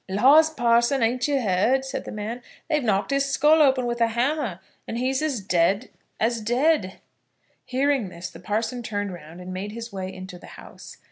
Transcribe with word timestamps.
"Laws, 0.09 0.49
parson, 0.51 1.03
ain't 1.03 1.27
ye 1.27 1.37
heard?" 1.39 1.85
said 1.85 2.05
the 2.05 2.11
man. 2.11 2.41
"They've 2.67 2.83
knocked 2.83 3.11
his 3.11 3.25
skull 3.25 3.61
open 3.61 3.85
with 3.85 4.01
a 4.01 4.07
hammer, 4.07 4.59
and 4.87 4.97
he's 4.97 5.21
as 5.21 5.41
dead 5.41 5.91
as 6.19 6.41
dead." 6.41 7.01
Hearing 7.65 8.09
this, 8.09 8.31
the 8.31 8.39
parson 8.39 8.81
turned 8.81 9.13
round, 9.13 9.39
and 9.41 9.53
made 9.53 9.73
his 9.73 9.93
way 9.93 10.11
into 10.11 10.39
the 10.39 10.47
house. 10.57 10.97